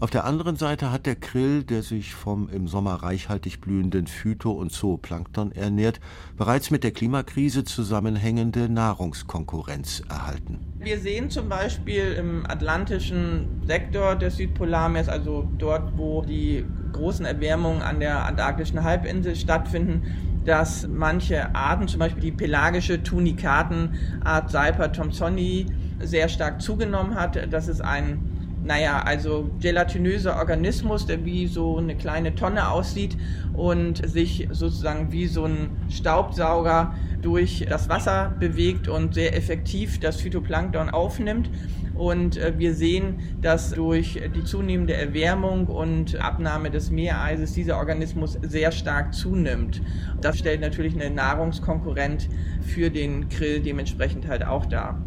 Auf 0.00 0.10
der 0.10 0.24
anderen 0.24 0.56
Seite 0.56 0.90
hat 0.90 1.06
der 1.06 1.14
Krill, 1.14 1.62
der 1.62 1.82
sich 1.82 2.14
vom 2.14 2.48
im 2.48 2.66
Sommer 2.66 2.94
reichhaltig 2.94 3.60
blühenden 3.60 4.08
Phyto- 4.08 4.50
und 4.50 4.72
Zooplankton 4.72 5.52
ernährt, 5.52 6.00
bereits 6.36 6.72
mit 6.72 6.82
der 6.82 6.90
Klimakrise 6.90 7.64
zusammenhängende 7.64 8.68
Nahrungskonkurrenz 8.68 10.02
erhalten. 10.08 10.58
Wir 10.80 10.98
sehen 10.98 11.30
zum 11.30 11.48
Beispiel 11.48 12.12
im 12.18 12.44
atlantischen 12.44 13.62
Sektor 13.66 14.16
des 14.16 14.36
Südpolarmeers, 14.36 15.08
also 15.08 15.48
dort, 15.58 15.96
wo 15.96 16.22
die 16.22 16.66
großen 16.92 17.24
Erwärmungen 17.24 17.80
an 17.80 18.00
der 18.00 18.26
antarktischen 18.26 18.82
Halbinsel 18.82 19.36
stattfinden, 19.36 20.02
dass 20.44 20.88
manche 20.88 21.54
Arten, 21.54 21.86
zum 21.86 22.00
Beispiel 22.00 22.22
die 22.22 22.32
pelagische 22.32 23.02
Tunikatenart 23.02 24.50
Saipa 24.50 24.88
thomsoni, 24.88 25.66
sehr 26.00 26.28
stark 26.28 26.60
zugenommen 26.60 27.14
hat. 27.14 27.38
Das 27.50 27.68
ist 27.68 27.80
ein 27.80 28.33
naja, 28.64 29.02
also 29.02 29.50
gelatinöser 29.60 30.36
Organismus, 30.36 31.06
der 31.06 31.24
wie 31.24 31.46
so 31.46 31.76
eine 31.76 31.94
kleine 31.96 32.34
Tonne 32.34 32.70
aussieht 32.70 33.16
und 33.52 34.06
sich 34.08 34.48
sozusagen 34.50 35.12
wie 35.12 35.26
so 35.26 35.44
ein 35.44 35.70
Staubsauger 35.90 36.94
durch 37.20 37.66
das 37.68 37.88
Wasser 37.88 38.34
bewegt 38.40 38.88
und 38.88 39.14
sehr 39.14 39.36
effektiv 39.36 40.00
das 40.00 40.20
Phytoplankton 40.20 40.90
aufnimmt. 40.90 41.50
Und 41.94 42.38
äh, 42.38 42.54
wir 42.58 42.74
sehen, 42.74 43.20
dass 43.40 43.70
durch 43.70 44.20
die 44.34 44.44
zunehmende 44.44 44.94
Erwärmung 44.94 45.66
und 45.68 46.20
Abnahme 46.20 46.70
des 46.70 46.90
Meereises 46.90 47.52
dieser 47.52 47.76
Organismus 47.76 48.38
sehr 48.42 48.72
stark 48.72 49.14
zunimmt. 49.14 49.80
Das 50.20 50.38
stellt 50.38 50.60
natürlich 50.60 50.94
eine 50.94 51.10
Nahrungskonkurrent 51.10 52.28
für 52.62 52.90
den 52.90 53.28
Krill 53.28 53.60
dementsprechend 53.60 54.26
halt 54.26 54.44
auch 54.44 54.66
dar. 54.66 55.00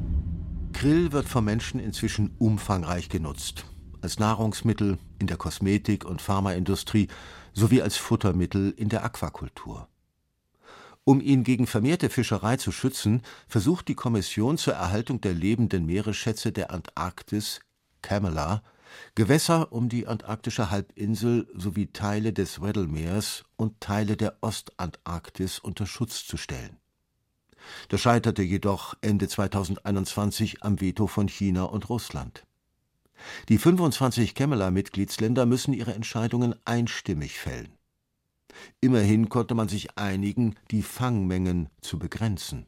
Krill 0.78 1.12
wird 1.12 1.28
vom 1.28 1.44
Menschen 1.44 1.80
inzwischen 1.80 2.36
umfangreich 2.38 3.10
genutzt. 3.10 3.66
Als 4.04 4.20
Nahrungsmittel 4.20 5.00
in 5.18 5.26
der 5.26 5.38
Kosmetik- 5.38 6.06
und 6.06 6.22
Pharmaindustrie 6.22 7.08
sowie 7.52 7.82
als 7.82 7.98
Futtermittel 7.98 8.76
in 8.78 8.88
der 8.88 9.04
Aquakultur. 9.04 9.88
Um 11.04 11.20
ihn 11.20 11.44
gegen 11.44 11.66
vermehrte 11.66 12.12
Fischerei 12.12 12.58
zu 12.58 12.72
schützen, 12.72 13.24
versucht 13.48 13.88
die 13.88 13.96
Kommission 13.96 14.60
zur 14.60 14.76
Erhaltung 14.76 15.20
der 15.20 15.34
lebenden 15.34 15.88
Meeresschätze 15.88 16.52
der 16.52 16.70
Antarktis, 16.70 17.60
CAMELA, 18.04 18.62
Gewässer 19.16 19.74
um 19.74 19.90
die 19.90 20.06
antarktische 20.06 20.70
Halbinsel 20.70 21.48
sowie 21.56 21.88
Teile 21.88 22.34
des 22.34 22.62
Weddellmeers 22.62 23.46
und 23.56 23.82
Teile 23.82 24.16
der 24.16 24.38
Ostantarktis 24.42 25.58
unter 25.58 25.88
Schutz 25.88 26.28
zu 26.28 26.38
stellen. 26.38 26.78
Das 27.90 28.02
scheiterte 28.02 28.44
jedoch 28.44 28.96
Ende 29.02 29.28
2021 29.28 30.64
am 30.64 30.82
Veto 30.82 31.08
von 31.08 31.28
China 31.28 31.64
und 31.64 31.90
Russland. 31.90 32.46
Die 33.50 33.58
25 33.58 34.36
Kemmela-Mitgliedsländer 34.36 35.46
müssen 35.46 35.74
ihre 35.74 35.94
Entscheidungen 35.94 36.56
einstimmig 36.66 37.40
fällen. 37.40 37.70
Immerhin 38.80 39.30
konnte 39.30 39.56
man 39.56 39.68
sich 39.68 39.98
einigen, 39.98 40.56
die 40.72 40.82
Fangmengen 40.82 41.70
zu 41.82 42.00
begrenzen. 42.00 42.66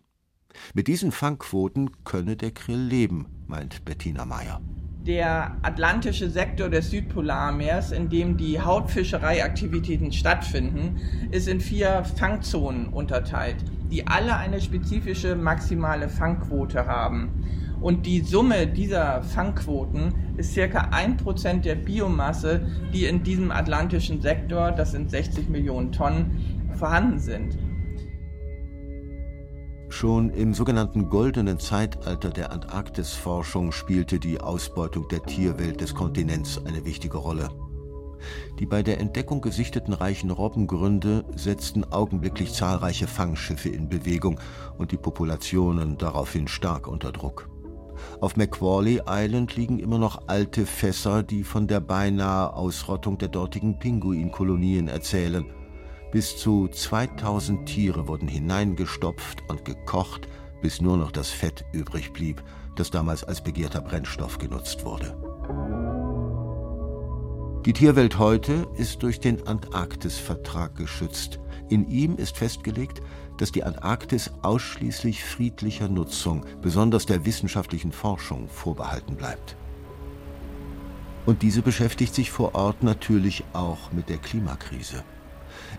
Mit 0.73 0.87
diesen 0.87 1.11
Fangquoten 1.11 2.03
könne 2.03 2.35
der 2.35 2.51
Krill 2.51 2.81
leben, 2.81 3.27
meint 3.47 3.85
Bettina 3.85 4.25
Meyer. 4.25 4.61
Der 5.09 5.57
atlantische 5.63 6.29
Sektor 6.29 6.69
des 6.69 6.91
Südpolarmeers, 6.91 7.91
in 7.91 8.09
dem 8.09 8.37
die 8.37 8.59
Hauptfischereiaktivitäten 8.59 10.11
stattfinden, 10.11 11.01
ist 11.31 11.47
in 11.47 11.59
vier 11.59 12.03
Fangzonen 12.03 12.87
unterteilt 12.89 13.57
die 13.89 14.05
alle 14.05 14.37
eine 14.37 14.61
spezifische 14.61 15.35
maximale 15.35 16.09
Fangquote 16.09 16.85
haben. 16.85 17.29
Und 17.81 18.05
die 18.05 18.21
Summe 18.21 18.67
dieser 18.67 19.23
Fangquoten 19.23 20.13
ist 20.37 20.53
circa 20.53 20.89
ein 20.91 21.17
Prozent 21.17 21.65
der 21.65 21.75
Biomasse, 21.75 22.61
die 22.93 23.05
in 23.05 23.23
diesem 23.23 23.51
atlantischen 23.51 24.21
Sektor, 24.21 24.71
das 24.71 24.91
sind 24.91 25.09
60 25.09 25.49
Millionen 25.49 25.91
Tonnen, 25.91 26.69
vorhanden 26.77 27.19
sind. 27.19 27.57
Schon 29.99 30.29
im 30.29 30.53
sogenannten 30.53 31.09
goldenen 31.09 31.59
Zeitalter 31.59 32.29
der 32.29 32.53
Antarktisforschung 32.53 33.73
spielte 33.73 34.17
die 34.17 34.39
Ausbeutung 34.39 35.09
der 35.09 35.21
Tierwelt 35.23 35.81
des 35.81 35.93
Kontinents 35.93 36.57
eine 36.65 36.85
wichtige 36.85 37.17
Rolle. 37.17 37.49
Die 38.59 38.65
bei 38.65 38.81
der 38.81 39.01
Entdeckung 39.01 39.41
gesichteten 39.41 39.91
reichen 39.91 40.31
Robbengründe 40.31 41.25
setzten 41.35 41.83
augenblicklich 41.83 42.53
zahlreiche 42.53 43.07
Fangschiffe 43.07 43.67
in 43.67 43.89
Bewegung 43.89 44.39
und 44.77 44.93
die 44.93 44.97
Populationen 44.97 45.97
daraufhin 45.97 46.47
stark 46.47 46.87
unter 46.87 47.11
Druck. 47.11 47.49
Auf 48.21 48.37
Macquarie 48.37 49.01
Island 49.05 49.57
liegen 49.57 49.79
immer 49.79 49.97
noch 49.97 50.29
alte 50.29 50.65
Fässer, 50.65 51.23
die 51.23 51.43
von 51.43 51.67
der 51.67 51.81
beinahe 51.81 52.53
Ausrottung 52.53 53.17
der 53.17 53.27
dortigen 53.27 53.79
Pinguinkolonien 53.79 54.87
erzählen. 54.87 55.45
Bis 56.11 56.37
zu 56.37 56.67
2000 56.67 57.67
Tiere 57.67 58.07
wurden 58.07 58.27
hineingestopft 58.27 59.43
und 59.47 59.63
gekocht, 59.63 60.27
bis 60.59 60.81
nur 60.81 60.97
noch 60.97 61.11
das 61.11 61.29
Fett 61.29 61.65
übrig 61.71 62.13
blieb, 62.13 62.43
das 62.75 62.89
damals 62.89 63.23
als 63.23 63.43
begehrter 63.43 63.81
Brennstoff 63.81 64.39
genutzt 64.39 64.85
wurde. 64.85 65.15
Die 67.65 67.73
Tierwelt 67.73 68.17
heute 68.17 68.67
ist 68.75 69.03
durch 69.03 69.19
den 69.19 69.45
Antarktisvertrag 69.45 70.75
geschützt. 70.75 71.39
In 71.69 71.87
ihm 71.87 72.15
ist 72.15 72.37
festgelegt, 72.37 73.01
dass 73.37 73.51
die 73.51 73.63
Antarktis 73.63 74.31
ausschließlich 74.41 75.23
friedlicher 75.23 75.89
Nutzung, 75.89 76.43
besonders 76.61 77.05
der 77.05 77.25
wissenschaftlichen 77.25 77.91
Forschung, 77.91 78.49
vorbehalten 78.49 79.15
bleibt. 79.15 79.55
Und 81.27 81.43
diese 81.43 81.61
beschäftigt 81.61 82.15
sich 82.15 82.31
vor 82.31 82.55
Ort 82.55 82.81
natürlich 82.81 83.43
auch 83.53 83.91
mit 83.91 84.09
der 84.09 84.17
Klimakrise. 84.17 85.03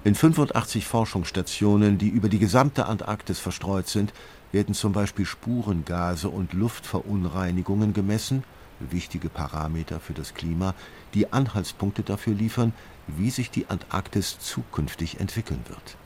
In 0.04 0.14
85 0.14 0.86
Forschungsstationen, 0.86 1.98
die 1.98 2.08
über 2.08 2.28
die 2.28 2.38
gesamte 2.38 2.86
Antarktis 2.86 3.38
verstreut 3.38 3.88
sind, 3.88 4.12
werden 4.52 4.74
zum 4.74 4.92
Beispiel 4.92 5.26
Spurengase 5.26 6.28
und 6.28 6.52
Luftverunreinigungen 6.52 7.92
gemessen 7.92 8.44
wichtige 8.80 9.28
Parameter 9.28 10.00
für 10.00 10.14
das 10.14 10.34
Klima, 10.34 10.74
die 11.14 11.32
Anhaltspunkte 11.32 12.02
dafür 12.02 12.34
liefern, 12.34 12.72
wie 13.06 13.30
sich 13.30 13.50
die 13.50 13.68
Antarktis 13.68 14.38
zukünftig 14.38 15.20
entwickeln 15.20 15.62
wird. 15.68 15.96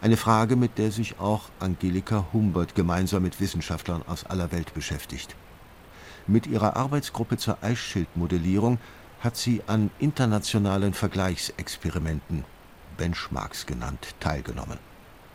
Eine 0.00 0.16
Frage, 0.16 0.56
mit 0.56 0.78
der 0.78 0.90
sich 0.90 1.20
auch 1.20 1.42
Angelika 1.60 2.26
Humbert 2.32 2.74
gemeinsam 2.74 3.22
mit 3.22 3.40
Wissenschaftlern 3.40 4.02
aus 4.06 4.24
aller 4.24 4.50
Welt 4.50 4.74
beschäftigt. 4.74 5.36
Mit 6.26 6.46
ihrer 6.46 6.76
Arbeitsgruppe 6.76 7.36
zur 7.36 7.62
Eisschildmodellierung 7.62 8.78
hat 9.20 9.36
sie 9.36 9.62
an 9.66 9.90
internationalen 9.98 10.94
Vergleichsexperimenten, 10.94 12.44
Benchmarks 12.96 13.66
genannt, 13.66 14.14
teilgenommen. 14.20 14.78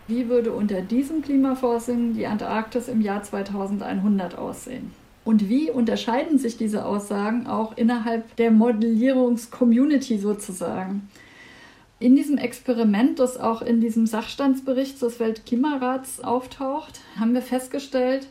Wie 0.08 0.30
würde 0.30 0.54
unter 0.54 0.82
diesem 0.82 1.22
Klimaforschung 1.22 2.14
die 2.14 2.28
Antarktis 2.28 2.88
im 2.88 3.02
Jahr 3.02 3.24
2100 3.24 4.38
aussehen? 4.38 4.92
Und 5.26 5.50
wie 5.50 5.70
unterscheiden 5.70 6.38
sich 6.38 6.56
diese 6.56 6.86
Aussagen 6.86 7.48
auch 7.48 7.76
innerhalb 7.76 8.34
der 8.38 8.52
Modellierungscommunity 8.52 10.18
sozusagen? 10.18 11.10
In 12.00 12.16
diesem 12.16 12.38
Experiment, 12.38 13.20
das 13.20 13.38
auch 13.38 13.62
in 13.62 13.82
diesem 13.82 14.06
Sachstandsbericht 14.06 15.02
des 15.02 15.20
Weltklimarats 15.20 16.22
auftaucht, 16.22 17.02
haben 17.20 17.34
wir 17.34 17.42
festgestellt, 17.42 18.30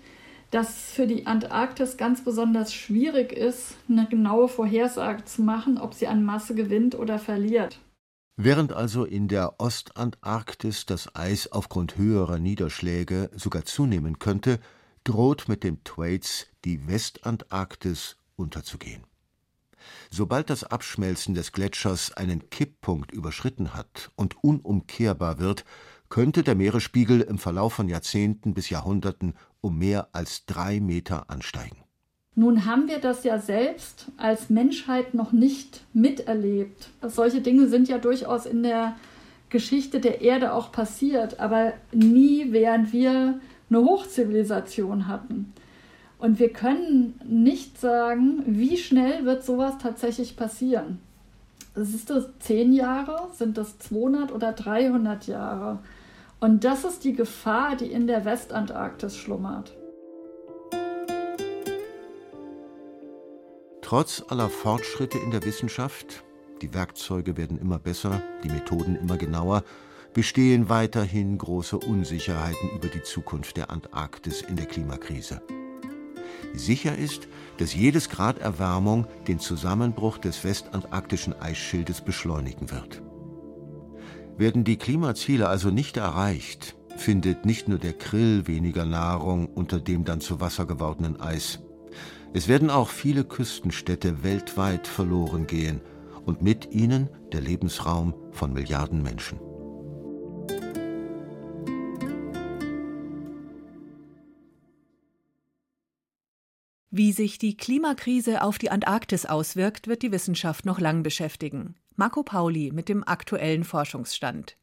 dass 0.51 0.71
es 0.71 0.93
für 0.93 1.07
die 1.07 1.27
Antarktis 1.27 1.99
ganz 1.99 2.23
besonders 2.23 2.73
schwierig 2.73 3.33
ist, 3.33 3.75
eine 3.91 4.07
genaue 4.07 4.49
Vorhersage 4.49 5.25
zu 5.25 5.43
machen, 5.43 5.77
ob 5.77 5.93
sie 5.93 6.07
an 6.07 6.25
Masse 6.25 6.55
gewinnt 6.55 6.95
oder 6.99 7.19
verliert. 7.19 7.79
Während 8.38 8.75
also 8.75 9.05
in 9.07 9.29
der 9.29 9.61
Ostantarktis 9.61 10.85
das 10.85 11.14
Eis 11.16 11.51
aufgrund 11.51 11.96
höherer 11.96 12.38
Niederschläge 12.38 13.31
sogar 13.35 13.64
zunehmen 13.64 14.18
könnte, 14.18 14.61
droht 15.05 15.49
mit 15.49 15.64
dem 15.64 15.83
Thwaites 15.85 16.46
die 16.66 16.87
Westantarktis 16.87 18.18
unterzugehen. 18.37 19.05
Sobald 20.11 20.51
das 20.51 20.64
Abschmelzen 20.64 21.35
des 21.35 21.53
Gletschers 21.53 22.12
einen 22.12 22.51
Kipppunkt 22.51 23.11
überschritten 23.11 23.72
hat 23.72 24.11
und 24.16 24.42
unumkehrbar 24.44 25.38
wird, 25.38 25.64
könnte 26.11 26.42
der 26.42 26.57
Meeresspiegel 26.57 27.22
im 27.22 27.38
Verlauf 27.38 27.72
von 27.72 27.88
Jahrzehnten 27.88 28.53
bis 28.53 28.68
Jahrhunderten 28.68 29.35
um 29.62 29.79
mehr 29.79 30.09
als 30.12 30.44
drei 30.44 30.81
Meter 30.81 31.31
ansteigen. 31.31 31.86
Nun 32.38 32.66
haben 32.66 32.87
wir 32.87 32.99
das 32.99 33.25
ja 33.25 33.38
selbst 33.38 34.09
als 34.18 34.51
Menschheit 34.51 35.14
noch 35.14 35.33
nicht 35.33 35.81
miterlebt. 35.94 36.90
Solche 37.01 37.40
Dinge 37.40 37.66
sind 37.66 37.88
ja 37.88 37.96
durchaus 37.96 38.44
in 38.44 38.62
der 38.62 38.94
Geschichte 39.49 40.01
der 40.01 40.20
Erde 40.20 40.53
auch 40.53 40.70
passiert, 40.70 41.40
aber 41.40 41.72
nie 41.92 42.53
während 42.53 42.92
wir 42.92 43.40
eine 43.70 43.81
Hochzivilisation 43.81 45.09
hatten. 45.09 45.55
Und 46.18 46.38
wir 46.38 46.51
können 46.51 47.18
nicht 47.27 47.81
sagen, 47.81 48.42
wie 48.46 48.77
schnell 48.77 49.25
wird 49.25 49.42
sowas 49.42 49.79
tatsächlich 49.81 50.37
passieren. 50.37 50.99
Ist 51.75 52.11
das 52.11 52.27
zehn 52.40 52.75
Jahre? 52.75 53.29
Sind 53.33 53.57
das 53.57 53.79
200 53.79 54.31
oder 54.31 54.53
300 54.53 55.27
Jahre? 55.27 55.79
Und 56.38 56.64
das 56.64 56.85
ist 56.85 57.05
die 57.05 57.14
Gefahr, 57.14 57.77
die 57.77 57.90
in 57.90 58.07
der 58.07 58.27
Westantarktis 58.27 59.16
schlummert. 59.16 59.72
Trotz 63.87 64.20
aller 64.27 64.51
Fortschritte 64.51 65.16
in 65.16 65.31
der 65.31 65.44
Wissenschaft, 65.44 66.25
die 66.61 66.75
Werkzeuge 66.75 67.37
werden 67.37 67.57
immer 67.57 67.79
besser, 67.79 68.20
die 68.42 68.49
Methoden 68.49 68.96
immer 68.96 69.16
genauer, 69.16 69.62
bestehen 70.12 70.68
weiterhin 70.68 71.38
große 71.38 71.79
Unsicherheiten 71.79 72.68
über 72.70 72.88
die 72.88 73.05
Zukunft 73.05 73.57
der 73.57 73.70
Antarktis 73.70 74.42
in 74.42 74.57
der 74.57 74.66
Klimakrise. 74.66 75.40
Sicher 76.53 76.99
ist, 76.99 77.29
dass 77.59 77.77
jedes 77.77 78.11
Grad 78.11 78.38
Erwärmung 78.38 79.07
den 79.29 79.38
Zusammenbruch 79.38 80.18
des 80.18 80.42
westantarktischen 80.42 81.40
Eisschildes 81.40 82.01
beschleunigen 82.01 82.72
wird. 82.72 83.03
Werden 84.37 84.64
die 84.64 84.79
Klimaziele 84.79 85.49
also 85.49 85.70
nicht 85.70 85.96
erreicht, 85.96 86.75
findet 86.96 87.46
nicht 87.46 87.68
nur 87.68 87.79
der 87.79 87.92
Krill 87.92 88.49
weniger 88.49 88.85
Nahrung 88.85 89.46
unter 89.46 89.79
dem 89.79 90.05
dann 90.05 90.20
zu 90.20 90.40
Wasser 90.40 90.66
gewordenen 90.66 91.20
Eis. 91.20 91.61
Es 92.37 92.49
werden 92.49 92.68
auch 92.68 92.90
viele 92.90 93.25
Küstenstädte 93.25 94.22
weltweit 94.22 94.87
verloren 94.87 95.46
gehen 95.46 95.81
und 96.27 96.42
mit 96.42 96.70
ihnen 96.70 97.09
der 97.33 97.40
Lebensraum 97.40 98.12
von 98.31 98.53
Milliarden 98.53 99.03
Menschen. 99.03 99.40
Wie 106.90 107.12
sich 107.12 107.38
die 107.38 107.57
Klimakrise 107.57 108.42
auf 108.42 108.59
die 108.59 108.70
Antarktis 108.70 109.25
auswirkt, 109.25 109.88
wird 109.88 110.03
die 110.03 110.12
Wissenschaft 110.12 110.66
noch 110.66 110.79
lang 110.79 111.03
beschäftigen. 111.03 111.75
Marco 111.94 112.22
Pauli 112.22 112.70
mit 112.70 112.90
dem 112.90 113.03
aktuellen 113.03 113.64
Forschungsstand. 113.64 114.59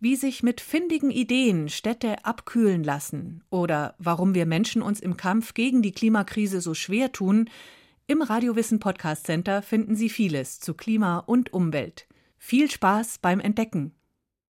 Wie 0.00 0.16
sich 0.16 0.42
mit 0.42 0.60
findigen 0.60 1.10
Ideen 1.10 1.68
Städte 1.68 2.24
abkühlen 2.24 2.84
lassen 2.84 3.42
oder 3.50 3.94
warum 3.98 4.34
wir 4.34 4.46
Menschen 4.46 4.82
uns 4.82 5.00
im 5.00 5.16
Kampf 5.16 5.54
gegen 5.54 5.82
die 5.82 5.92
Klimakrise 5.92 6.60
so 6.60 6.74
schwer 6.74 7.12
tun, 7.12 7.48
im 8.06 8.20
Radiowissen 8.20 8.80
Podcast 8.80 9.24
Center 9.24 9.62
finden 9.62 9.96
Sie 9.96 10.10
vieles 10.10 10.60
zu 10.60 10.74
Klima 10.74 11.18
und 11.20 11.54
Umwelt. 11.54 12.06
Viel 12.36 12.70
Spaß 12.70 13.18
beim 13.20 13.40
Entdecken. 13.40 13.94